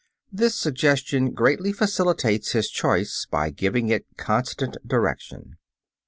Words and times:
This 0.31 0.55
suggestion 0.55 1.31
greatly 1.31 1.71
facilitates 1.71 2.53
his 2.53 2.71
choice 2.71 3.27
by 3.29 3.51
giving 3.51 3.89
it 3.89 4.07
a 4.11 4.15
constant 4.15 4.75
direction. 4.83 5.57